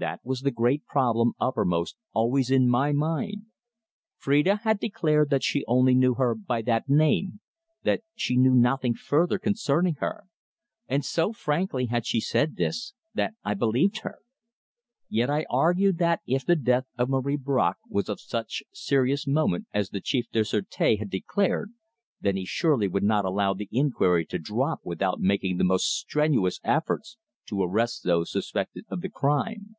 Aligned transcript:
That 0.00 0.20
was 0.22 0.42
the 0.42 0.52
great 0.52 0.86
problem 0.86 1.32
uppermost 1.40 1.96
always 2.12 2.52
in 2.52 2.68
my 2.68 2.92
mind. 2.92 3.46
Phrida 4.16 4.60
had 4.62 4.78
declared 4.78 5.28
that 5.30 5.42
she 5.42 5.64
only 5.66 5.92
knew 5.92 6.14
her 6.14 6.36
by 6.36 6.62
that 6.62 6.88
name 6.88 7.40
that 7.82 8.02
she 8.14 8.36
knew 8.36 8.54
nothing 8.54 8.94
further 8.94 9.40
concerning 9.40 9.94
her. 9.96 10.28
And 10.86 11.04
so 11.04 11.32
frankly 11.32 11.86
had 11.86 12.06
she 12.06 12.20
said 12.20 12.54
this, 12.54 12.94
that 13.14 13.34
I 13.42 13.54
believed 13.54 14.02
her. 14.02 14.20
Yet 15.08 15.28
I 15.30 15.46
argued 15.50 15.98
that, 15.98 16.20
if 16.28 16.46
the 16.46 16.54
death 16.54 16.86
of 16.96 17.08
Marie 17.08 17.36
Bracq 17.36 17.74
was 17.88 18.08
of 18.08 18.20
such 18.20 18.62
serious 18.72 19.26
moment 19.26 19.66
as 19.74 19.90
the 19.90 20.00
Chef 20.00 20.26
du 20.30 20.42
Sureté 20.42 20.96
had 21.00 21.10
declared, 21.10 21.72
then 22.20 22.36
he 22.36 22.44
surely 22.44 22.86
would 22.86 23.02
not 23.02 23.24
allow 23.24 23.52
the 23.52 23.68
inquiry 23.72 24.24
to 24.26 24.38
drop 24.38 24.78
without 24.84 25.18
making 25.18 25.56
the 25.56 25.64
most 25.64 25.86
strenuous 25.86 26.60
efforts 26.62 27.16
to 27.48 27.60
arrest 27.60 28.04
those 28.04 28.30
suspected 28.30 28.84
of 28.88 29.00
the 29.00 29.10
crime. 29.10 29.74